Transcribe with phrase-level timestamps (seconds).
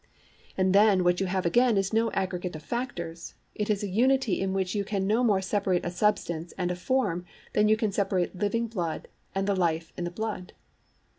[0.57, 4.41] And then what you have again is no aggregate of factors, it is a unity
[4.41, 7.91] in which you can no more separate a substance and a form than you can
[7.91, 10.53] separate living blood and the life in the blood.